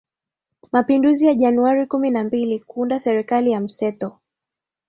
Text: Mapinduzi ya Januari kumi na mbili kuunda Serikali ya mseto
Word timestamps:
Mapinduzi 0.71 1.25
ya 1.25 1.33
Januari 1.33 1.87
kumi 1.87 2.09
na 2.11 2.23
mbili 2.23 2.59
kuunda 2.59 2.99
Serikali 2.99 3.51
ya 3.51 3.59
mseto 3.59 4.19